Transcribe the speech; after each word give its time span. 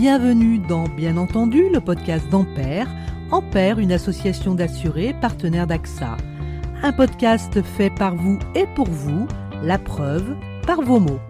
Bienvenue 0.00 0.58
dans 0.58 0.84
Bien 0.88 1.18
entendu, 1.18 1.68
le 1.68 1.78
podcast 1.78 2.26
d'Ampère. 2.30 2.88
Ampère, 3.30 3.78
une 3.78 3.92
association 3.92 4.54
d'assurés 4.54 5.14
partenaire 5.20 5.66
d'AXA. 5.66 6.16
Un 6.82 6.92
podcast 6.94 7.60
fait 7.60 7.90
par 7.90 8.16
vous 8.16 8.38
et 8.54 8.64
pour 8.74 8.88
vous, 8.88 9.28
la 9.62 9.78
preuve 9.78 10.38
par 10.66 10.80
vos 10.80 11.00
mots. 11.00 11.20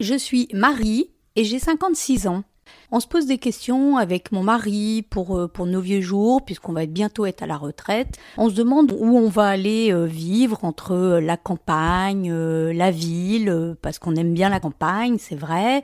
Je 0.00 0.14
suis 0.14 0.48
Marie 0.54 1.10
et 1.36 1.44
j'ai 1.44 1.58
56 1.58 2.28
ans. 2.28 2.44
On 2.90 3.00
se 3.00 3.06
pose 3.06 3.26
des 3.26 3.36
questions 3.36 3.98
avec 3.98 4.32
mon 4.32 4.42
mari 4.42 5.04
pour, 5.10 5.38
euh, 5.38 5.46
pour 5.46 5.66
nos 5.66 5.80
vieux 5.80 6.00
jours, 6.00 6.42
puisqu'on 6.42 6.72
va 6.72 6.86
bientôt 6.86 7.26
être 7.26 7.42
à 7.42 7.46
la 7.46 7.58
retraite. 7.58 8.16
On 8.38 8.48
se 8.48 8.54
demande 8.54 8.92
où 8.98 9.18
on 9.18 9.28
va 9.28 9.46
aller 9.46 9.92
euh, 9.92 10.06
vivre 10.06 10.64
entre 10.64 10.92
euh, 10.92 11.20
la 11.20 11.36
campagne, 11.36 12.32
la 12.32 12.90
ville, 12.90 13.76
parce 13.82 13.98
qu'on 13.98 14.16
aime 14.16 14.32
bien 14.32 14.48
la 14.48 14.58
campagne, 14.58 15.18
c'est 15.18 15.36
vrai. 15.36 15.82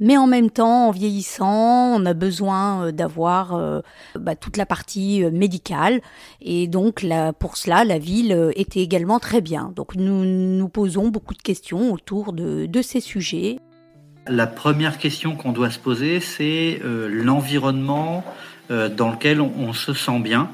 Mais 0.00 0.16
en 0.16 0.26
même 0.26 0.50
temps, 0.50 0.88
en 0.88 0.90
vieillissant, 0.90 1.94
on 1.94 2.04
a 2.04 2.14
besoin 2.14 2.90
d'avoir 2.90 3.82
bah, 4.18 4.34
toute 4.34 4.56
la 4.56 4.64
partie 4.64 5.22
médicale. 5.30 6.00
Et 6.40 6.68
donc, 6.68 7.06
pour 7.38 7.58
cela, 7.58 7.84
la 7.84 7.98
ville 7.98 8.50
était 8.56 8.80
également 8.80 9.18
très 9.18 9.42
bien. 9.42 9.74
Donc, 9.76 9.96
nous 9.96 10.24
nous 10.24 10.68
posons 10.70 11.08
beaucoup 11.08 11.34
de 11.34 11.42
questions 11.42 11.92
autour 11.92 12.32
de 12.32 12.82
ces 12.82 13.00
sujets. 13.00 13.60
La 14.26 14.46
première 14.46 14.98
question 14.98 15.34
qu'on 15.34 15.52
doit 15.52 15.70
se 15.70 15.78
poser, 15.78 16.20
c'est 16.20 16.80
euh, 16.84 17.08
l'environnement 17.08 18.24
euh, 18.70 18.88
dans 18.88 19.10
lequel 19.10 19.40
on, 19.40 19.72
se 19.72 19.94
sent 19.94 20.20
bien. 20.20 20.50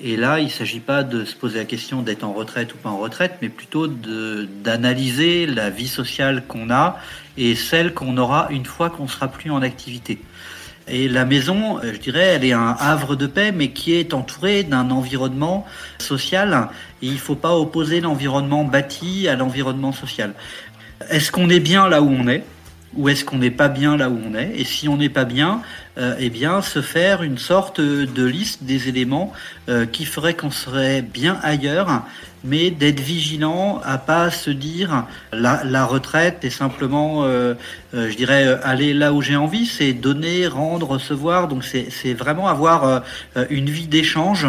Et 0.00 0.16
là, 0.16 0.38
il 0.38 0.46
ne 0.46 0.50
s'agit 0.50 0.80
pas 0.80 1.02
de 1.02 1.24
se 1.24 1.34
poser 1.34 1.58
la 1.58 1.64
question 1.64 2.02
d'être 2.02 2.24
en 2.24 2.34
retraite 2.34 2.74
ou 2.74 2.76
pas 2.76 2.90
en 2.90 2.98
retraite, 2.98 3.38
mais 3.40 3.48
plutôt 3.48 3.86
d'analyser 3.86 5.46
la 5.46 5.70
vie 5.70 5.88
sociale 5.88 6.44
qu'on 6.46 6.68
a 6.68 6.98
et 7.38 7.54
celle 7.54 7.94
qu'on 7.94 8.18
aura 8.18 8.48
une 8.50 8.66
fois 8.66 8.90
qu'on 8.90 9.08
sera 9.08 9.28
plus 9.28 9.50
en 9.50 9.62
activité. 9.62 10.20
Et 10.86 11.08
la 11.08 11.24
maison, 11.24 11.78
euh, 11.78 11.94
je 11.94 11.98
dirais, 11.98 12.34
elle 12.34 12.44
est 12.44 12.52
un 12.52 12.76
havre 12.78 13.16
de 13.16 13.26
paix, 13.26 13.50
mais 13.50 13.70
qui 13.70 13.94
est 13.94 14.12
entourée 14.12 14.62
d'un 14.62 14.90
environnement 14.90 15.66
social. 15.98 16.68
Il 17.00 17.14
ne 17.14 17.18
faut 17.18 17.34
pas 17.34 17.56
opposer 17.56 18.02
l'environnement 18.02 18.62
bâti 18.62 19.26
à 19.26 19.36
l'environnement 19.36 19.92
social. 19.92 20.34
Est-ce 21.08 21.32
qu'on 21.32 21.48
est 21.48 21.60
bien 21.60 21.88
là 21.88 22.02
où 22.02 22.10
on 22.10 22.28
est? 22.28 22.44
Ou 22.94 23.08
est-ce 23.08 23.24
qu'on 23.24 23.38
n'est 23.38 23.50
pas 23.50 23.68
bien 23.68 23.96
là 23.96 24.08
où 24.08 24.18
on 24.26 24.34
est 24.34 24.52
Et 24.56 24.64
si 24.64 24.88
on 24.88 24.96
n'est 24.96 25.08
pas 25.08 25.24
bien, 25.24 25.62
eh 25.98 26.30
bien, 26.30 26.62
se 26.62 26.82
faire 26.82 27.22
une 27.22 27.38
sorte 27.38 27.80
de 27.80 28.24
liste 28.24 28.64
des 28.64 28.88
éléments 28.88 29.32
euh, 29.68 29.86
qui 29.86 30.04
ferait 30.04 30.34
qu'on 30.34 30.50
serait 30.50 31.02
bien 31.02 31.38
ailleurs, 31.42 32.02
mais 32.44 32.70
d'être 32.70 33.00
vigilant 33.00 33.80
à 33.84 33.98
pas 33.98 34.30
se 34.30 34.50
dire 34.50 35.06
la, 35.32 35.84
retraite 35.84 36.44
est 36.44 36.50
simplement, 36.50 37.24
euh, 37.24 37.54
je 37.92 38.14
dirais, 38.14 38.58
aller 38.62 38.94
là 38.94 39.12
où 39.12 39.22
j'ai 39.22 39.36
envie, 39.36 39.66
c'est 39.66 39.92
donner, 39.92 40.46
rendre, 40.46 40.90
recevoir. 40.90 41.48
Donc 41.48 41.64
c'est 41.64 42.14
vraiment 42.14 42.48
avoir 42.48 43.02
une 43.50 43.70
vie 43.70 43.88
d'échange 43.88 44.46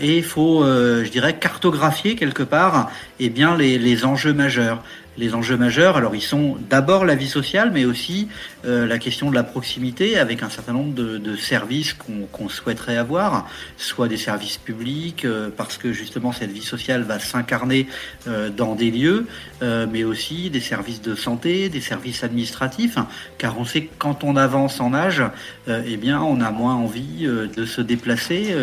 et 0.00 0.18
il 0.18 0.24
faut, 0.24 0.62
je 0.64 1.08
dirais, 1.08 1.36
cartographier 1.36 2.16
quelque 2.16 2.42
part, 2.42 2.90
eh 3.20 3.30
bien, 3.30 3.56
les, 3.56 3.78
les 3.78 4.04
enjeux 4.04 4.34
majeurs 4.34 4.82
les 5.18 5.34
enjeux 5.34 5.56
majeurs. 5.56 5.96
Alors 5.96 6.14
ils 6.14 6.22
sont 6.22 6.56
d'abord 6.70 7.04
la 7.04 7.14
vie 7.14 7.28
sociale, 7.28 7.70
mais 7.72 7.84
aussi 7.84 8.28
euh, 8.64 8.86
la 8.86 8.98
question 8.98 9.30
de 9.30 9.34
la 9.34 9.42
proximité 9.42 10.18
avec 10.18 10.42
un 10.42 10.48
certain 10.48 10.72
nombre 10.72 10.87
de, 10.94 11.36
services 11.36 11.94
qu'on 11.94 12.48
souhaiterait 12.48 12.96
avoir, 12.96 13.48
soit 13.76 14.08
des 14.08 14.16
services 14.16 14.56
publics, 14.56 15.24
euh, 15.24 15.50
parce 15.54 15.78
que 15.78 15.92
justement 15.92 16.32
cette 16.32 16.50
vie 16.50 16.62
sociale 16.62 17.02
va 17.02 17.18
s'incarner 17.18 17.86
euh, 18.26 18.50
dans 18.50 18.74
des 18.74 18.90
lieux, 18.90 19.26
mais 19.60 20.04
aussi 20.04 20.50
des 20.50 20.60
services 20.60 21.02
de 21.02 21.14
santé, 21.14 21.68
des 21.68 21.80
services 21.80 22.22
administratifs, 22.22 22.96
car 23.38 23.58
on 23.58 23.64
sait 23.64 23.84
que 23.84 23.92
quand 23.98 24.24
on 24.24 24.36
avance 24.36 24.80
en 24.80 24.94
âge, 24.94 25.22
eh 25.68 25.96
bien 25.96 26.20
on 26.20 26.40
a 26.40 26.50
moins 26.50 26.74
envie 26.74 27.26
de 27.26 27.66
se 27.66 27.80
déplacer, 27.80 28.54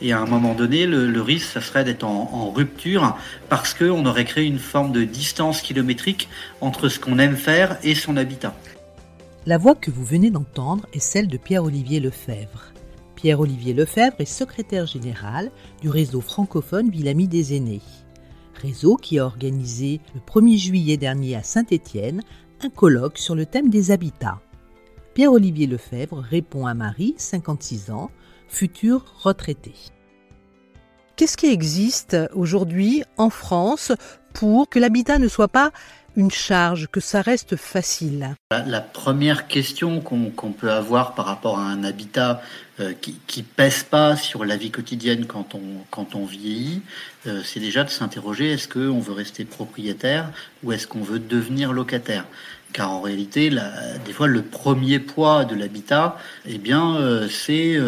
et 0.00 0.12
à 0.12 0.18
un 0.18 0.26
moment 0.26 0.54
donné, 0.54 0.86
le, 0.86 1.22
risque, 1.22 1.46
ça 1.46 1.60
serait 1.60 1.84
d'être 1.84 2.04
en, 2.04 2.30
en 2.32 2.50
rupture, 2.50 3.16
parce 3.48 3.72
qu'on 3.72 4.04
aurait 4.06 4.24
créé 4.24 4.46
une 4.46 4.58
forme 4.58 4.92
de 4.92 5.04
distance 5.04 5.60
kilométrique 5.62 6.28
entre 6.60 6.88
ce 6.88 6.98
qu'on 6.98 7.18
aime 7.18 7.36
faire 7.36 7.76
et 7.82 7.94
son 7.94 8.16
habitat. 8.16 8.54
La 9.44 9.58
voix 9.58 9.74
que 9.74 9.90
vous 9.90 10.04
venez 10.04 10.30
d'entendre 10.30 10.86
est 10.92 11.00
celle 11.00 11.26
de 11.26 11.36
Pierre-Olivier 11.36 11.98
Lefebvre. 11.98 12.72
Pierre-Olivier 13.16 13.74
Lefebvre 13.74 14.20
est 14.20 14.24
secrétaire 14.24 14.86
général 14.86 15.50
du 15.80 15.88
réseau 15.88 16.20
francophone 16.20 16.90
Villamy 16.90 17.26
des 17.26 17.56
Aînés. 17.56 17.82
Réseau 18.54 18.94
qui 18.94 19.18
a 19.18 19.24
organisé 19.24 20.00
le 20.14 20.20
1er 20.20 20.58
juillet 20.58 20.96
dernier 20.96 21.34
à 21.34 21.42
Saint-Étienne 21.42 22.22
un 22.60 22.70
colloque 22.70 23.18
sur 23.18 23.34
le 23.34 23.44
thème 23.44 23.68
des 23.68 23.90
habitats. 23.90 24.40
Pierre-Olivier 25.14 25.66
Lefebvre 25.66 26.18
répond 26.20 26.66
à 26.66 26.74
Marie, 26.74 27.16
56 27.18 27.90
ans, 27.90 28.12
future 28.46 29.04
retraitée. 29.24 29.74
Qu'est-ce 31.16 31.36
qui 31.36 31.46
existe 31.46 32.16
aujourd'hui 32.32 33.02
en 33.16 33.28
France 33.28 33.90
pour 34.34 34.68
que 34.68 34.78
l'habitat 34.78 35.18
ne 35.18 35.28
soit 35.28 35.48
pas 35.48 35.72
une 36.16 36.30
charge, 36.30 36.88
que 36.90 37.00
ça 37.00 37.22
reste 37.22 37.56
facile. 37.56 38.34
La, 38.50 38.80
première 38.80 39.46
question 39.48 40.00
qu'on 40.00 40.52
peut 40.52 40.70
avoir 40.70 41.14
par 41.14 41.26
rapport 41.26 41.58
à 41.58 41.62
un 41.62 41.84
habitat 41.84 42.42
euh, 42.80 42.92
qui, 42.98 43.16
qui 43.26 43.42
pèse 43.42 43.82
pas 43.82 44.16
sur 44.16 44.44
la 44.44 44.56
vie 44.56 44.70
quotidienne 44.70 45.26
quand 45.26 45.54
on, 45.54 46.24
vieillit, 46.24 46.80
euh, 47.26 47.42
c'est 47.44 47.60
déjà 47.60 47.84
de 47.84 47.90
s'interroger 47.90 48.50
est-ce 48.50 48.66
qu'on 48.66 48.98
veut 48.98 49.12
rester 49.12 49.44
propriétaire 49.44 50.30
ou 50.62 50.72
est-ce 50.72 50.86
qu'on 50.86 51.02
veut 51.02 51.18
devenir 51.18 51.72
locataire? 51.72 52.24
Car 52.72 52.90
en 52.90 53.02
réalité, 53.02 53.50
des 53.50 54.12
fois, 54.14 54.26
le 54.26 54.40
premier 54.40 54.98
poids 54.98 55.44
de 55.44 55.54
l'habitat, 55.54 56.16
eh 56.46 56.56
bien, 56.56 56.96
euh, 56.96 57.28
c'est 57.28 57.78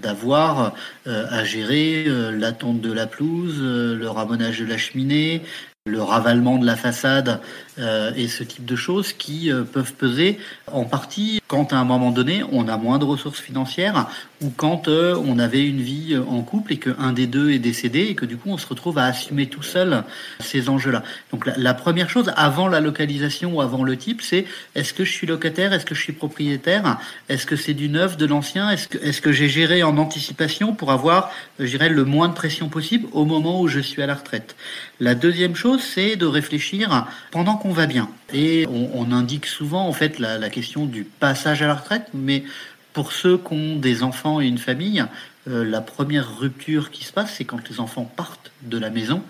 d'avoir 0.00 0.74
à 1.04 1.44
gérer 1.44 2.06
l'attente 2.32 2.80
de 2.80 2.90
la 2.90 3.06
pelouse, 3.06 3.60
le 3.60 4.08
ramonage 4.08 4.60
de 4.60 4.64
la 4.64 4.78
cheminée, 4.78 5.42
le 5.90 6.02
ravalement 6.02 6.56
de 6.58 6.64
la 6.64 6.76
façade 6.76 7.40
euh, 7.78 8.12
et 8.16 8.28
ce 8.28 8.44
type 8.44 8.64
de 8.64 8.76
choses 8.76 9.12
qui 9.12 9.52
euh, 9.52 9.64
peuvent 9.64 9.94
peser 9.94 10.38
en 10.72 10.84
partie 10.84 11.40
quand 11.48 11.72
à 11.72 11.76
un 11.76 11.84
moment 11.84 12.10
donné 12.10 12.42
on 12.52 12.68
a 12.68 12.76
moins 12.76 12.98
de 12.98 13.04
ressources 13.04 13.40
financières 13.40 14.08
ou 14.42 14.50
quand 14.56 14.88
euh, 14.88 15.14
on 15.26 15.38
avait 15.38 15.66
une 15.66 15.80
vie 15.80 16.16
en 16.16 16.42
couple 16.42 16.72
et 16.72 16.76
qu'un 16.78 17.12
des 17.12 17.26
deux 17.26 17.50
est 17.50 17.58
décédé 17.58 18.00
et 18.00 18.14
que 18.14 18.24
du 18.24 18.36
coup 18.36 18.50
on 18.50 18.58
se 18.58 18.66
retrouve 18.66 18.98
à 18.98 19.04
assumer 19.04 19.46
tout 19.46 19.62
seul 19.62 20.04
ces 20.40 20.68
enjeux-là. 20.68 21.02
Donc 21.30 21.46
la, 21.56 21.74
première 21.74 22.08
chose 22.08 22.32
avant 22.36 22.68
la 22.68 22.80
localisation 22.80 23.54
ou 23.54 23.60
avant 23.60 23.84
le 23.84 23.96
type, 23.96 24.22
c'est 24.22 24.46
est-ce 24.74 24.94
que 24.94 25.04
je 25.04 25.12
suis 25.12 25.26
locataire, 25.26 25.72
est-ce 25.72 25.86
que 25.86 25.94
je 25.94 26.00
suis 26.00 26.12
propriétaire, 26.12 26.98
est-ce 27.28 27.46
que 27.46 27.56
c'est 27.56 27.74
du 27.74 27.88
neuf, 27.88 28.16
de 28.16 28.26
l'ancien, 28.26 28.70
est-ce 28.70 28.88
que, 28.88 28.98
est-ce 28.98 29.20
que 29.20 29.32
j'ai 29.32 29.48
géré 29.48 29.82
en 29.82 29.96
anticipation 29.98 30.74
pour 30.74 30.90
avoir, 30.90 31.30
je 31.58 31.66
dirais, 31.66 31.88
le 31.88 32.04
moins 32.04 32.28
de 32.28 32.34
pression 32.34 32.68
possible 32.68 33.08
au 33.12 33.24
moment 33.24 33.60
où 33.60 33.68
je 33.68 33.80
suis 33.80 34.02
à 34.02 34.06
la 34.06 34.14
retraite? 34.14 34.56
La 35.00 35.14
deuxième 35.14 35.54
chose, 35.54 35.82
c'est 35.82 36.16
de 36.16 36.26
réfléchir 36.26 37.06
pendant 37.30 37.56
qu'on 37.56 37.72
va 37.72 37.86
bien. 37.86 38.08
Et 38.32 38.66
on, 38.68 39.10
indique 39.12 39.46
souvent 39.46 39.88
en 39.88 39.92
fait 39.92 40.18
la, 40.20 40.50
question 40.50 40.86
du 40.86 41.04
passage 41.04 41.62
à 41.62 41.66
la 41.66 41.74
retraite, 41.74 42.08
mais 42.14 42.44
pour 42.92 43.12
ceux 43.12 43.38
qui 43.38 43.52
ont 43.52 43.76
des 43.76 44.02
enfants 44.02 44.40
et 44.40 44.46
une 44.46 44.58
famille, 44.58 45.04
euh, 45.48 45.64
la 45.64 45.80
première 45.80 46.38
rupture 46.38 46.90
qui 46.90 47.04
se 47.04 47.12
passe, 47.12 47.34
c'est 47.36 47.44
quand 47.44 47.68
les 47.68 47.80
enfants 47.80 48.04
partent 48.04 48.52
de 48.62 48.78
la 48.78 48.90
maison. 48.90 49.22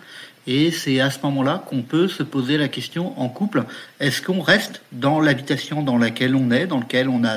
Et 0.47 0.71
c'est 0.71 1.01
à 1.01 1.11
ce 1.11 1.19
moment-là 1.23 1.63
qu'on 1.69 1.83
peut 1.83 2.09
se 2.09 2.23
poser 2.23 2.57
la 2.57 2.69
question 2.69 3.19
en 3.21 3.29
couple, 3.29 3.65
est-ce 4.01 4.23
qu'on 4.23 4.41
reste 4.41 4.83
dans 4.91 5.21
l'habitation 5.21 5.83
dans 5.83 5.99
laquelle 5.99 6.35
on 6.35 6.51
est, 6.51 6.67
dans 6.67 6.81
laquelle 6.81 7.09
on 7.09 7.25
a 7.25 7.37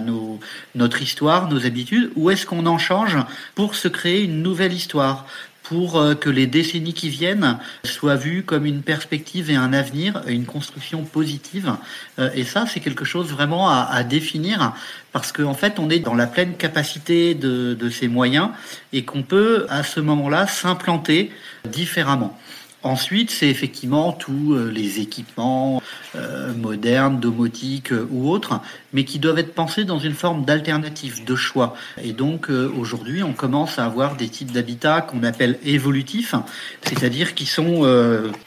notre 0.73 1.01
histoire, 1.01 1.49
nos 1.49 1.65
habitudes, 1.65 2.11
ou 2.15 2.31
est-ce 2.31 2.45
qu'on 2.45 2.65
en 2.65 2.77
change 2.77 3.17
pour 3.55 3.75
se 3.75 3.89
créer 3.89 4.23
une 4.23 4.41
nouvelle 4.41 4.73
histoire? 4.73 5.27
Pour 5.63 5.97
euh, 5.97 6.13
que 6.13 6.29
les 6.29 6.45
décennies 6.45 6.93
qui 6.93 7.09
viennent 7.09 7.57
soient 7.83 8.15
vues 8.15 8.43
comme 8.43 8.65
une 8.65 8.83
perspective 8.83 9.49
et 9.49 9.55
un 9.55 9.73
avenir, 9.73 10.21
une 10.27 10.45
construction 10.45 11.03
positive. 11.03 11.73
Euh, 12.19 12.29
et 12.35 12.43
ça, 12.43 12.65
c'est 12.67 12.81
quelque 12.81 13.05
chose 13.05 13.31
vraiment 13.31 13.69
à, 13.69 14.03
définir 14.03 14.73
parce 15.13 15.31
qu'en 15.31 15.53
fait, 15.53 15.79
on 15.79 15.89
est 15.89 15.99
dans 15.99 16.15
la 16.15 16.27
pleine 16.27 16.55
capacité 16.55 17.33
de, 17.35 17.73
de 17.73 17.89
ces 17.89 18.07
moyens 18.07 18.49
et 18.91 19.05
qu'on 19.05 19.23
peut 19.23 19.65
à 19.69 19.83
ce 19.83 19.99
moment-là 20.01 20.47
s'implanter 20.47 21.31
différemment. 21.67 22.37
Ensuite, 22.83 23.31
c'est 23.31 23.47
effectivement 23.47 24.11
tous 24.11 24.53
euh, 24.53 24.69
les 24.69 24.99
équipements 24.99 25.81
euh, 26.17 26.53
modernes, 26.53 27.17
domotiques 27.17 27.93
euh, 27.93 28.05
ou 28.11 28.29
autres, 28.29 28.59
mais 28.91 29.05
qui 29.05 29.19
doivent 29.19 29.39
être 29.39 29.53
pensés 29.53 29.85
dans 29.85 29.99
une 29.99 30.13
forme 30.13 30.43
d'alternative, 30.43 31.23
de 31.23 31.35
choix. 31.35 31.75
Et 32.03 32.11
donc 32.11 32.49
aujourd'hui, 32.49 33.23
on 33.23 33.33
commence 33.33 33.79
à 33.79 33.85
avoir 33.85 34.15
des 34.17 34.27
types 34.27 34.51
d'habitats 34.51 35.01
qu'on 35.01 35.23
appelle 35.23 35.57
évolutifs, 35.63 36.35
c'est-à-dire 36.83 37.33
qui 37.33 37.47
sont 37.47 37.81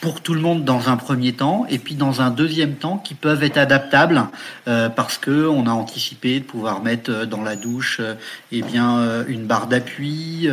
pour 0.01 0.21
tout 0.21 0.35
le 0.35 0.41
monde 0.41 0.65
dans 0.65 0.89
un 0.89 0.97
premier 0.97 1.33
temps, 1.33 1.67
et 1.69 1.79
puis 1.79 1.97
dans 1.97 2.21
un 2.21 2.31
deuxième 2.31 2.75
temps 2.75 2.99
qui 2.99 3.15
peuvent 3.15 3.43
être 3.43 3.57
adaptables 3.57 4.29
parce 4.65 5.19
que 5.19 5.49
on 5.49 5.67
a 5.67 5.73
anticipé 5.73 6.39
de 6.39 6.45
pouvoir 6.45 6.81
mettre 6.81 7.27
dans 7.27 7.43
la 7.43 7.57
douche 7.57 8.01
eh 8.53 8.63
bien 8.63 9.25
une 9.27 9.47
barre 9.47 9.67
d'appui, 9.67 10.49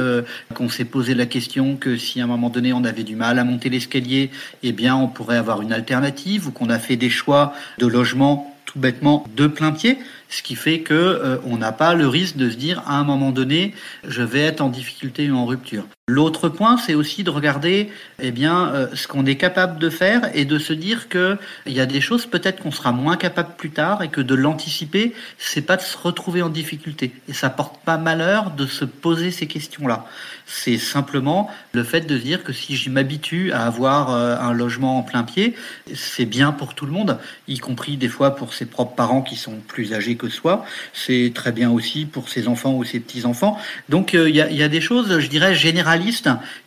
qu'on 0.56 0.70
s'est 0.70 0.86
posé 0.86 1.14
la 1.14 1.28
question 1.28 1.76
que 1.76 1.98
si 1.98 2.20
à 2.20 2.24
un 2.24 2.28
moment 2.28 2.50
donné 2.50 2.74
on 2.74 2.84
avait 2.84 3.04
du 3.04 3.16
mal 3.16 3.38
à 3.38 3.44
monter 3.44 3.70
l'escalier, 3.74 4.32
eh 4.64 4.72
bien, 4.72 4.96
on 4.96 5.08
pourrait 5.08 5.38
avoir 5.38 5.62
une 5.62 5.74
alternative 5.74 6.48
ou 6.48 6.52
qu'on 6.52 6.70
a 6.70 6.80
fait 6.80 6.96
des 6.96 7.10
choix 7.10 7.54
de 7.80 7.88
logement 7.88 8.50
tout 8.66 8.80
bêtement 8.80 9.26
de 9.36 9.48
plein 9.48 9.72
pied, 9.72 10.00
Ce 10.30 10.42
qui 10.42 10.56
fait 10.56 10.80
que 10.80 10.94
euh, 10.94 11.38
on 11.46 11.58
n'a 11.58 11.72
pas 11.72 11.94
le 11.94 12.08
risque 12.08 12.38
de 12.38 12.50
se 12.50 12.56
dire 12.56 12.82
à 12.88 12.98
un 12.98 13.04
moment 13.04 13.32
donné, 13.32 13.74
je 14.08 14.24
vais 14.24 14.42
être 14.42 14.62
en 14.62 14.70
difficulté 14.70 15.30
ou 15.30 15.36
en 15.36 15.46
rupture. 15.46 15.86
L'autre 16.10 16.50
point, 16.50 16.76
c'est 16.76 16.96
aussi 16.96 17.24
de 17.24 17.30
regarder 17.30 17.90
eh 18.22 18.32
bien, 18.32 18.68
euh, 18.74 18.88
ce 18.94 19.08
qu'on 19.08 19.26
est 19.26 19.38
capable 19.38 19.80
de 19.80 19.90
faire 19.90 20.30
et 20.36 20.44
de 20.44 20.60
se 20.60 20.74
dire 20.74 21.08
qu'il 21.08 21.38
y 21.68 21.80
a 21.80 21.86
des 21.86 22.02
choses 22.02 22.26
peut-être 22.26 22.62
qu'on 22.62 22.72
sera 22.72 22.92
moins 22.92 23.16
capable 23.16 23.56
plus 23.56 23.70
tard 23.70 24.04
et 24.04 24.10
que 24.10 24.20
de 24.20 24.36
l'anticiper, 24.36 25.14
c'est 25.38 25.62
pas 25.62 25.78
de 25.78 25.82
se 25.82 25.98
retrouver 25.98 26.42
en 26.42 26.50
difficulté. 26.50 27.14
Et 27.30 27.34
ça 27.34 27.50
porte 27.50 27.78
pas 27.86 27.98
malheur 27.98 28.52
de 28.52 28.66
se 28.66 28.84
poser 28.84 29.32
ces 29.32 29.48
questions-là. 29.48 30.06
C'est 30.46 30.78
simplement 30.78 31.50
le 31.72 31.86
fait 31.86 32.02
de 32.02 32.18
dire 32.18 32.44
que 32.44 32.52
si 32.52 32.76
je 32.76 32.90
m'habitue 32.90 33.54
à 33.54 33.66
avoir 33.66 34.14
euh, 34.14 34.36
un 34.38 34.52
logement 34.52 34.98
en 34.98 35.04
plein 35.04 35.24
pied, 35.24 35.56
c'est 35.96 36.26
bien 36.26 36.52
pour 36.52 36.76
tout 36.76 36.86
le 36.86 36.92
monde, 36.92 37.18
y 37.48 37.60
compris 37.60 37.96
des 37.96 38.10
fois 38.10 38.36
pour 38.36 38.54
ses 38.54 38.66
propres 38.66 38.96
parents 38.96 39.22
qui 39.22 39.38
sont 39.38 39.56
plus 39.70 39.94
âgés 39.94 40.18
que 40.18 40.28
soi. 40.28 40.66
C'est 40.92 41.32
très 41.34 41.54
bien 41.54 41.72
aussi 41.72 42.06
pour 42.06 42.28
ses 42.28 42.50
enfants 42.50 42.74
ou 42.74 42.84
ses 42.84 43.00
petits-enfants. 43.00 43.58
Donc 43.88 44.16
euh, 44.16 44.30
il 44.30 44.36
y, 44.36 44.42
a, 44.42 44.52
y 44.52 44.64
a 44.64 44.68
des 44.68 44.82
choses, 44.82 45.22
je 45.22 45.28
dirais, 45.28 45.56
générales 45.56 45.93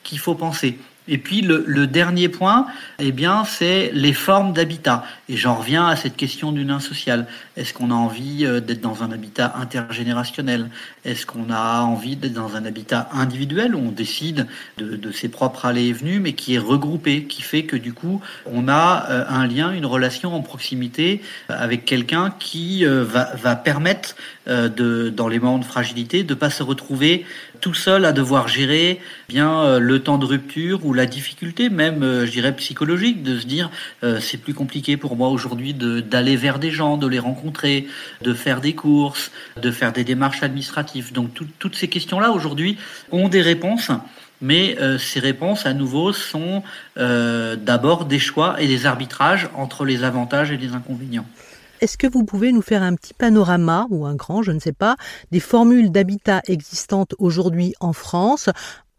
qu'il 0.02 0.19
faut 0.19 0.34
penser. 0.34 0.78
Et 1.08 1.19
puis 1.19 1.40
le, 1.40 1.87
dernier 1.87 2.28
point, 2.28 2.67
eh 2.99 3.12
bien, 3.12 3.44
c'est 3.44 3.90
les 3.93 4.12
formes 4.12 4.52
d'habitat. 4.52 5.05
Et 5.28 5.37
j'en 5.37 5.55
reviens 5.55 5.87
à 5.87 5.96
cette 5.96 6.17
question 6.17 6.52
du 6.52 6.64
lien 6.64 6.81
social. 6.81 7.26
Est-ce 7.56 7.73
qu'on 7.73 7.90
a 7.90 7.94
envie 7.94 8.44
euh, 8.44 8.61
d'être 8.61 8.81
dans 8.81 9.02
un 9.02 9.12
habitat 9.12 9.55
intergénérationnel? 9.56 10.69
Est-ce 11.05 11.25
qu'on 11.25 11.50
a 11.50 11.82
envie 11.82 12.17
d'être 12.17 12.32
dans 12.32 12.56
un 12.56 12.64
habitat 12.64 13.08
individuel 13.12 13.75
où 13.75 13.78
on 13.78 13.93
décide 13.93 14.46
de, 14.78 15.12
ses 15.12 15.28
propres 15.28 15.64
allées 15.64 15.87
et 15.87 15.93
venues, 15.93 16.19
mais 16.19 16.32
qui 16.32 16.55
est 16.55 16.58
regroupé, 16.58 17.25
qui 17.25 17.43
fait 17.43 17.64
que 17.64 17.76
du 17.76 17.93
coup, 17.93 18.20
on 18.44 18.69
a 18.69 19.06
euh, 19.08 19.25
un 19.28 19.46
lien, 19.46 19.73
une 19.73 19.87
relation 19.87 20.34
en 20.34 20.43
proximité 20.43 21.23
avec 21.49 21.84
quelqu'un 21.84 22.34
qui 22.38 22.84
euh, 22.84 23.05
va, 23.05 23.34
va 23.37 23.55
permettre 23.56 24.17
de, 24.46 25.11
dans 25.11 25.26
les 25.26 25.40
moments 25.40 25.58
de 25.58 25.64
fragilité, 25.64 26.23
de 26.23 26.34
pas 26.34 26.50
se 26.50 26.62
retrouver 26.62 27.26
tout 27.61 27.75
seul 27.75 28.05
à 28.05 28.12
devoir 28.12 28.49
gérer 28.49 29.00
bien 29.29 29.79
le 29.79 30.03
temps 30.03 30.19
de 30.19 30.26
rupture 30.26 30.85
ou 30.85 30.93
la 30.93 31.06
difficulté 31.06 31.69
même, 31.70 32.03
euh, 32.03 32.26
je 32.26 32.31
dirais, 32.31 32.55
psychologique 32.56 33.23
de 33.23 33.38
se 33.38 33.47
dire 33.47 33.70
euh, 34.03 34.20
c'est 34.20 34.38
plus 34.38 34.55
compliqué 34.55 34.97
pour 34.97 35.17
moi 35.17 35.29
aujourd'hui 35.29 35.75
d'aller 35.75 36.37
vers 36.37 36.58
des 36.58 36.70
gens, 36.70 36.97
de 36.97 37.06
les 37.06 37.19
rencontrer, 37.19 37.87
de 38.23 38.35
faire 38.35 38.61
des 38.61 38.75
courses, 38.75 39.31
de 39.61 39.70
faire 39.70 39.93
des 39.93 40.05
démarches 40.05 40.43
administratives. 40.43 41.12
Donc 41.12 41.31
toutes 41.58 41.76
ces 41.76 41.88
questions-là 41.88 42.31
aujourd'hui 42.31 42.76
ont 43.11 43.29
des 43.29 43.43
réponses. 43.43 43.91
Mais 44.43 44.76
euh, 44.81 44.99
ces 44.99 45.19
réponses, 45.19 45.64
à 45.64 45.73
nouveau, 45.73 46.12
sont 46.12 46.62
d'abord 46.97 48.05
des 48.05 48.19
choix 48.19 48.56
et 48.61 48.67
des 48.67 48.87
arbitrages 48.87 49.49
entre 49.55 49.85
les 49.85 50.05
avantages 50.05 50.50
et 50.50 50.56
les 50.56 50.75
inconvénients. 50.75 51.26
Est-ce 51.81 51.99
que 51.99 52.06
vous 52.06 52.25
pouvez 52.25 52.52
nous 52.52 52.62
faire 52.62 52.82
un 52.82 52.94
petit 52.94 53.14
panorama, 53.14 53.87
ou 53.90 54.06
un 54.06 54.14
grand, 54.14 54.43
je 54.43 54.52
ne 54.52 54.61
sais 54.61 54.73
pas, 54.73 54.96
des 55.31 55.40
formules 55.40 55.90
d'habitat 55.90 56.40
existantes 56.46 57.14
aujourd'hui 57.19 57.75
en 57.81 57.93
France 57.93 58.49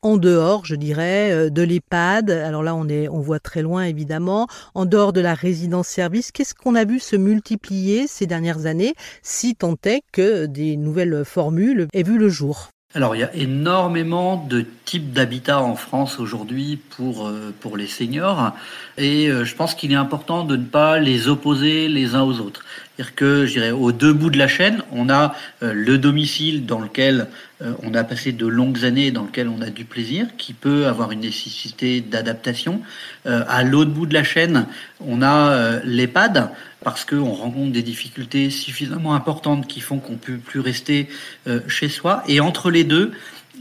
en 0.04 0.18
dehors, 0.18 0.64
je 0.64 0.76
dirais, 0.76 1.32
euh, 1.32 1.50
de 1.50 1.64
l'EHPAD? 1.64 2.30
Alors 2.30 2.62
là, 2.62 2.76
on 2.76 2.88
est, 2.88 3.10
on 3.10 3.20
voit 3.20 3.40
très 3.40 3.64
loin 3.64 3.84
évidemment. 3.84 4.48
En 4.76 4.86
dehors 4.86 5.12
de 5.12 5.22
la 5.22 5.34
résidence-service, 5.34 6.32
qu'est-ce 6.32 6.54
qu'on 6.54 6.76
a 6.76 6.86
vu 6.86 7.00
se 7.00 7.16
multiplier 7.16 8.08
ces 8.08 8.28
dernières 8.28 8.68
années, 8.68 8.94
si 9.24 9.56
tant 9.56 9.76
est 9.86 10.04
que 10.12 10.46
des 10.46 10.78
nouvelles 10.78 11.26
formules 11.26 11.88
aient 11.94 12.04
vu 12.04 12.20
le 12.20 12.30
jour? 12.30 12.70
Alors 12.94 13.16
il 13.16 13.20
y 13.20 13.24
a 13.24 13.36
énormément 13.36 14.38
de 14.38 14.66
types 14.88 15.12
d'habitats 15.12 15.62
en 15.62 15.76
France 15.76 16.18
aujourd'hui 16.18 16.80
pour, 16.96 17.28
euh, 17.28 17.54
pour 17.60 17.76
les 17.76 17.88
seniors 17.88 18.54
et 18.98 19.28
euh, 19.28 19.44
je 19.44 19.54
pense 19.54 19.76
qu'il 19.76 19.92
est 19.92 19.96
important 19.96 20.46
de 20.46 20.56
ne 20.56 20.64
pas 20.64 20.98
les 20.98 21.28
opposer 21.28 21.90
les 21.90 22.16
uns 22.16 22.24
aux 22.24 22.40
autres. 22.40 22.64
C'est-à-dire 22.96 23.16
que, 23.16 23.46
je 23.46 23.52
dirais, 23.52 23.72
aux 23.72 23.92
deux 23.92 24.14
bouts 24.14 24.30
de 24.30 24.38
la 24.38 24.48
chaîne, 24.48 24.82
on 24.94 25.10
a 25.10 25.36
euh, 25.62 25.74
le 25.74 25.98
domicile 25.98 26.66
dans 26.66 26.80
lequel 26.80 27.28
on 27.82 27.96
a 27.96 28.04
passé 28.04 28.34
de 28.34 28.46
longues 28.46 28.86
années, 28.86 29.10
dans 29.10 29.24
lequel 29.24 29.48
on 29.48 29.64
a 29.64 29.72
du 29.72 29.84
plaisir, 29.84 30.28
qui 30.38 30.54
peut 30.54 30.86
avoir 30.86 31.12
une 31.12 31.22
nécessité 31.22 32.02
d'adaptation. 32.02 32.82
à 33.26 33.64
l'autre 33.64 33.90
bout 33.90 34.06
de 34.06 34.14
la 34.14 34.24
chaîne, 34.24 34.68
on 35.00 35.24
a 35.24 35.80
l'EHPAD, 35.84 36.52
parce 36.84 37.04
qu'on 37.04 37.32
rencontre 37.32 37.72
des 37.72 37.82
difficultés 37.82 38.52
suffisamment 38.52 39.16
importantes 39.16 39.66
qui 39.66 39.80
font 39.80 39.98
qu'on 39.98 40.12
ne 40.12 40.18
peut 40.18 40.38
plus 40.38 40.60
rester 40.60 41.10
chez 41.68 41.90
soi. 41.90 42.22
Et 42.28 42.42
entre 42.42 42.70
les 42.70 42.84
deux, 42.84 43.12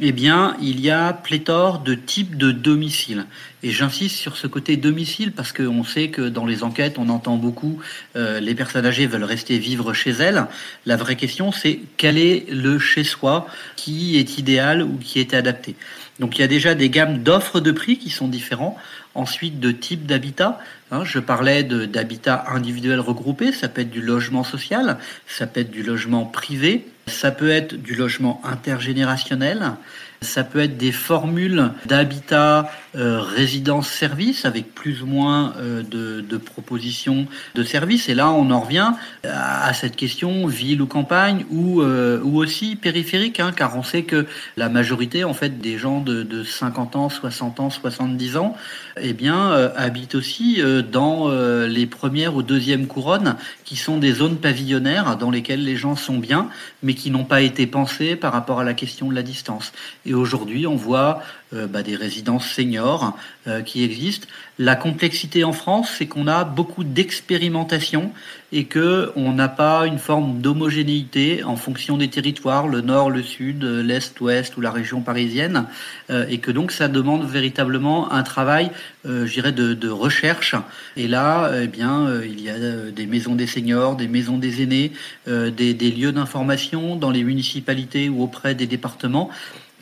eh 0.01 0.13
bien, 0.13 0.57
il 0.61 0.81
y 0.81 0.91
a 0.91 1.13
pléthore 1.13 1.81
de 1.81 1.95
types 1.95 2.37
de 2.37 2.51
domiciles. 2.51 3.27
Et 3.63 3.71
j'insiste 3.71 4.17
sur 4.17 4.37
ce 4.37 4.47
côté 4.47 4.77
domicile 4.77 5.33
parce 5.33 5.53
qu'on 5.53 5.85
sait 5.85 6.09
que 6.09 6.29
dans 6.29 6.45
les 6.45 6.63
enquêtes, 6.63 6.99
on 6.99 7.09
entend 7.09 7.37
beaucoup 7.37 7.81
euh, 8.15 8.39
les 8.39 8.55
personnes 8.55 8.85
âgées 8.85 9.07
veulent 9.07 9.25
rester 9.25 9.59
vivre 9.59 9.93
chez 9.93 10.11
elles. 10.11 10.47
La 10.85 10.97
vraie 10.97 11.17
question, 11.17 11.51
c'est 11.51 11.81
quel 11.97 12.19
est 12.19 12.47
le 12.51 12.79
chez-soi 12.79 13.47
qui 13.77 14.19
est 14.19 14.39
idéal 14.39 14.83
ou 14.83 14.99
qui 14.99 15.19
est 15.19 15.35
adapté. 15.35 15.77
Donc 16.21 16.39
il 16.39 16.43
y 16.43 16.45
a 16.45 16.49
déjà 16.49 16.75
des 16.75 16.91
gammes 16.91 17.23
d'offres 17.23 17.61
de 17.61 17.73
prix 17.73 17.99
qui 17.99 18.11
sont 18.11 18.29
différents. 18.29 18.79
Ensuite, 19.15 19.61
de 19.61 19.73
type 19.73 20.05
d'habitat. 20.05 20.61
Hein, 20.91 21.05
je 21.05 21.19
parlais 21.19 21.65
d'habitat 21.65 22.45
individuel 22.49 23.01
regroupé. 23.01 23.51
Ça 23.51 23.69
peut 23.69 23.81
être 23.81 23.91
du 23.91 24.03
logement 24.03 24.45
social, 24.45 24.99
ça 25.27 25.47
peut 25.47 25.61
être 25.61 25.71
du 25.71 25.83
logement 25.83 26.27
privé, 26.27 26.87
ça 27.07 27.31
peut 27.31 27.51
être 27.51 27.75
du 27.75 27.95
logement 27.95 28.41
intergénérationnel. 28.45 29.73
Ça 30.23 30.45
peut 30.45 30.61
être 30.61 30.77
des 30.77 30.93
formules 30.93 31.71
d'habitat 31.85 32.71
euh, 32.97 33.21
résidence-service 33.21 34.47
avec 34.47 34.75
plus 34.75 35.03
ou 35.03 35.07
moins 35.07 35.53
euh, 35.59 35.83
de, 35.83 36.37
propositions 36.39 37.27
de 37.55 37.63
services. 37.63 38.09
Et 38.09 38.15
là, 38.15 38.31
on 38.31 38.51
en 38.51 38.61
revient 38.61 38.93
à, 39.25 39.73
cette 39.75 39.97
question 39.97 40.47
ville 40.47 40.81
ou 40.81 40.87
campagne 40.87 41.45
ou, 41.51 41.83
euh, 41.83 42.21
ou 42.23 42.39
aussi 42.39 42.77
périphérique, 42.77 43.41
hein, 43.41 43.53
car 43.55 43.77
on 43.77 43.83
sait 43.83 44.03
que 44.03 44.27
la 44.57 44.69
majorité 44.69 45.25
en 45.25 45.35
fait 45.35 45.61
des 45.61 45.77
gens 45.79 46.01
de, 46.01 46.23
de 46.23 46.45
50 46.45 46.97
ans, 46.97 47.09
60 47.09 47.61
ans, 47.61 47.71
70 47.71 48.37
ans, 48.37 48.57
eh 49.01 49.13
bien, 49.13 49.53
habitent 49.77 50.15
aussi 50.15 50.63
dans 50.91 51.29
les 51.67 51.87
premières 51.87 52.35
ou 52.35 52.43
deuxièmes 52.43 52.87
couronnes, 52.87 53.37
qui 53.65 53.77
sont 53.77 53.99
des 53.99 54.13
zones 54.13 54.39
pavillonnaires 54.39 55.17
dans 55.17 55.31
lesquelles 55.31 55.65
les 55.65 55.77
gens 55.77 55.97
sont 55.97 56.19
bien, 56.19 56.49
mais 56.83 56.95
qui 56.97 57.11
n'ont 57.11 57.25
pas 57.25 57.43
été 57.43 57.67
pensées 57.69 58.17
par 58.17 58.33
rapport 58.33 58.59
à 58.59 58.65
la 58.65 58.75
question 58.75 59.09
de 59.09 59.15
la 59.15 59.23
distance. 59.23 59.73
Et 60.05 60.15
aujourd'hui, 60.15 60.67
on 60.67 60.75
voit 60.75 61.23
euh, 61.55 61.69
bah, 61.69 61.85
des 61.85 61.95
résidences 61.95 62.49
seniors 62.49 63.17
euh, 63.47 63.63
qui 63.63 63.85
existent. 63.85 64.27
La 64.59 64.75
complexité 64.75 65.45
en 65.45 65.53
France, 65.53 65.95
c'est 65.97 66.07
qu'on 66.07 66.27
a 66.27 66.43
beaucoup 66.43 66.83
d'expérimentation 66.83 68.11
et 68.51 68.65
que 68.65 69.13
on 69.15 69.33
n'a 69.33 69.47
pas 69.47 69.87
une 69.87 70.01
forme 70.01 70.41
d'homogénéité 70.41 71.45
en 71.45 71.55
fonction 71.55 71.99
des 71.99 72.09
territoires, 72.09 72.67
le 72.67 72.81
nord, 72.81 73.11
le 73.11 73.23
sud, 73.23 73.63
l'est, 73.63 74.19
l'ouest 74.19 74.57
ou 74.57 74.61
la 74.61 74.73
région 74.73 75.03
parisienne, 75.03 75.67
euh, 76.11 76.27
et 76.29 76.39
que 76.39 76.51
donc 76.51 76.73
ça 76.73 76.89
demande 76.89 77.25
véritablement 77.29 78.13
un 78.13 78.25
travail, 78.25 78.73
je 79.05 79.33
dirais, 79.33 79.53
de, 79.53 79.89
recherche. 79.89 80.57
Et 80.97 81.07
là, 81.07 81.49
eh 81.63 81.69
bien, 81.69 82.09
il 82.25 82.41
y 82.41 82.51
a 82.51 82.59
des 82.91 83.07
maisons 83.07 83.37
des 83.37 83.47
seniors, 83.47 83.95
des 83.95 84.09
maisons 84.09 84.37
des 84.37 84.63
aînés, 84.63 84.91
des 85.27 85.91
lieux 85.93 86.11
d'information 86.11 86.86
dans 86.95 87.11
les 87.11 87.25
municipalités 87.25 88.09
ou 88.09 88.23
auprès 88.23 88.55
des 88.55 88.69
départements 88.69 89.29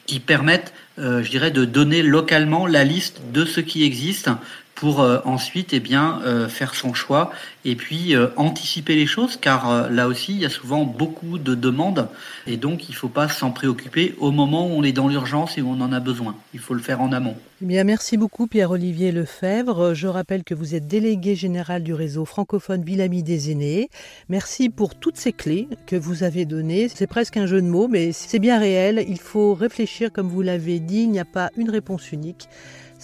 qui 0.07 0.21
permettent, 0.21 0.73
euh, 0.99 1.23
je 1.23 1.31
dirais, 1.31 1.51
de 1.51 1.65
donner 1.65 2.03
localement 2.03 2.67
la 2.67 2.85
liste 2.85 3.21
de 3.33 3.45
ce 3.45 3.61
qui 3.61 3.85
existe 3.85 4.31
pour 4.75 5.01
euh, 5.01 5.21
ensuite 5.25 5.73
eh 5.73 5.81
bien, 5.81 6.21
euh, 6.25 6.49
faire 6.49 6.75
son 6.75 6.95
choix 6.95 7.31
et 7.65 7.77
puis 7.77 8.15
euh, 8.15 8.29
anticiper 8.37 8.95
les 8.95 9.07
choses, 9.07 9.37
car 9.37 9.91
là 9.91 10.07
aussi, 10.07 10.33
il 10.33 10.41
y 10.41 10.45
a 10.45 10.51
souvent 10.51 10.85
beaucoup 10.85 11.39
de 11.39 11.55
demandes, 11.55 12.09
et 12.47 12.57
donc 12.57 12.89
il 12.89 12.93
ne 12.93 12.97
faut 12.97 13.09
pas 13.09 13.29
s'en 13.29 13.51
préoccuper 13.51 14.15
au 14.19 14.31
moment 14.31 14.67
où 14.67 14.71
on 14.71 14.83
est 14.83 14.93
dans 14.93 15.09
l'urgence 15.09 15.57
et 15.57 15.63
où 15.63 15.71
on 15.71 15.81
en 15.81 15.93
a 15.93 16.01
besoin. 16.01 16.37
Il 16.53 16.61
faut 16.61 16.75
le 16.75 16.83
faire 16.83 17.01
en 17.01 17.13
amont. 17.13 17.37
Eh 17.63 17.67
bien, 17.67 17.85
merci 17.85 18.19
beaucoup 18.19 18.47
Pierre-Olivier 18.47 19.13
Lefebvre. 19.13 19.95
Je 19.95 20.09
rappelle 20.09 20.45
que 20.45 20.55
vous 20.55 20.75
êtes 20.75 20.87
délégué 20.87 21.35
général 21.35 21.83
du 21.83 21.95
réseau 21.95 22.27
francophone 22.27 22.83
Villamy 22.83 23.23
des 23.23 23.51
aînés. 23.51 23.89
Merci 24.29 24.69
pour 24.69 24.95
toutes 24.95 25.17
ces 25.17 25.33
clés 25.33 25.69
que 25.87 25.97
vous 25.97 26.25
avez 26.25 26.45
données. 26.45 26.89
C'est 26.95 27.07
presque 27.07 27.39
un 27.39 27.47
jeu 27.47 27.63
de 27.63 27.67
mots, 27.67 27.89
mais 27.89 28.13
c'est 28.13 28.41
bien 28.41 28.59
réel. 28.59 29.05
Il 29.09 29.21
faut 29.21 29.55
réfléchir, 29.55 30.13
comme 30.13 30.29
vous 30.29 30.43
l'avez 30.43 30.81
dit, 30.81 31.03
il 31.03 31.11
n'y 31.11 31.21
a 31.21 31.25
pas 31.25 31.51
une 31.57 31.71
réponse 31.71 32.13
unique. 32.13 32.49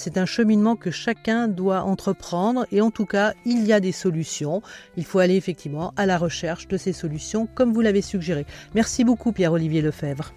C'est 0.03 0.17
un 0.17 0.25
cheminement 0.25 0.77
que 0.77 0.91
chacun 0.91 1.47
doit 1.47 1.83
entreprendre 1.83 2.67
et 2.73 2.81
en 2.81 2.91
tout 2.91 3.05
cas, 3.05 3.35
il 3.45 3.67
y 3.67 3.73
a 3.75 3.81
des 3.81 3.93
solutions. 3.93 4.63
Il 4.97 5.05
faut 5.05 5.19
aller 5.19 5.37
effectivement 5.37 5.93
à 5.95 6.07
la 6.07 6.17
recherche 6.17 6.69
de 6.69 6.79
ces 6.79 6.95
solutions 6.95 7.47
comme 7.55 7.75
vous 7.75 7.83
l'avez 7.83 8.01
suggéré. 8.01 8.47
Merci 8.75 9.05
beaucoup 9.05 9.31
Pierre-Olivier 9.31 9.83
Lefebvre. 9.83 10.33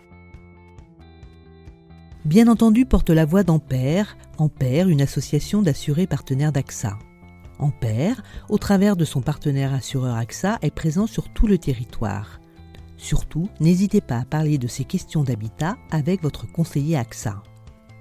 Bien 2.25 2.49
entendu 2.49 2.85
porte 2.85 3.09
la 3.09 3.23
voix 3.23 3.43
d'Ampère, 3.43 4.17
Ampère, 4.37 4.89
une 4.89 5.01
association 5.01 5.61
d'assurés 5.61 6.07
partenaires 6.07 6.51
d'AXA. 6.51 6.99
Ampère, 7.57 8.21
au 8.49 8.57
travers 8.57 8.97
de 8.97 9.05
son 9.05 9.21
partenaire 9.21 9.73
assureur 9.73 10.17
AXA, 10.17 10.59
est 10.61 10.75
présent 10.75 11.07
sur 11.07 11.29
tout 11.29 11.47
le 11.47 11.57
territoire. 11.57 12.41
Surtout, 12.97 13.47
n'hésitez 13.61 14.01
pas 14.01 14.17
à 14.17 14.25
parler 14.25 14.57
de 14.57 14.67
ces 14.67 14.83
questions 14.83 15.23
d'habitat 15.23 15.77
avec 15.89 16.21
votre 16.21 16.51
conseiller 16.51 16.97
AXA. 16.97 17.41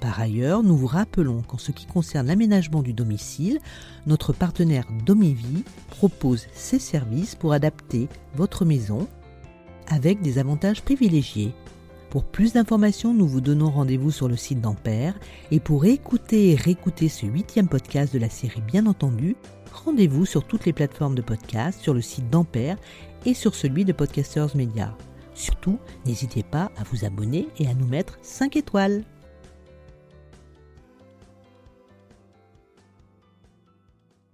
Par 0.03 0.19
ailleurs, 0.19 0.65
nous 0.65 0.77
vous 0.77 0.89
rappelons 0.89 1.43
qu'en 1.43 1.59
ce 1.59 1.71
qui 1.71 1.87
concerne 1.87 2.27
l'aménagement 2.27 2.83
du 2.83 2.93
domicile, 2.93 3.61
notre 4.05 4.33
partenaire 4.33 4.85
Domivie 5.07 5.63
propose 5.91 6.49
ses 6.55 6.81
services 6.81 7.37
pour 7.37 7.53
adapter 7.53 8.09
votre 8.35 8.65
maison 8.65 9.07
avec 9.87 10.21
des 10.21 10.41
avantages 10.41 10.83
privilégiés. 10.83 11.55
Pour 12.11 12.25
plus 12.25 12.55
d'informations, 12.55 13.15
nous 13.15 13.29
vous 13.29 13.41
donnons 13.41 13.71
rendez-vous 13.71 14.11
sur 14.11 14.27
le 14.27 14.35
site 14.35 14.61
d'Ampère. 14.61 15.15
Et 15.53 15.61
pour 15.61 15.85
écouter 15.85 16.51
et 16.51 16.57
réécouter 16.57 17.09
ce 17.09 17.25
huitième 17.25 17.69
podcast 17.69 18.13
de 18.13 18.19
la 18.19 18.29
série 18.29 18.61
Bien 18.61 18.87
entendu, 18.87 19.37
rendez-vous 19.73 20.27
sur 20.27 20.45
toutes 20.45 20.67
les 20.67 20.73
plateformes 20.73 21.15
de 21.15 21.23
podcast, 21.23 21.81
sur 21.81 21.95
le 21.95 22.03
site 22.03 22.29
d'Ampère 22.29 22.77
et 23.25 23.35
sur 23.35 23.55
celui 23.55 23.85
de 23.85 23.93
Podcasters 23.93 24.57
Media. 24.57 24.97
Surtout, 25.35 25.79
n'hésitez 26.07 26.43
pas 26.43 26.73
à 26.77 26.83
vous 26.91 27.05
abonner 27.05 27.47
et 27.61 27.69
à 27.69 27.75
nous 27.75 27.87
mettre 27.87 28.19
5 28.23 28.57
étoiles. 28.57 29.05